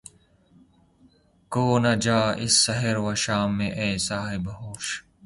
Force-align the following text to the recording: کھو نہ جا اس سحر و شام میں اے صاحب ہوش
کھو 1.51 1.65
نہ 1.83 1.93
جا 2.03 2.19
اس 2.43 2.53
سحر 2.65 2.95
و 3.05 3.07
شام 3.23 3.49
میں 3.57 3.71
اے 3.79 3.89
صاحب 4.07 4.43
ہوش 4.59 4.85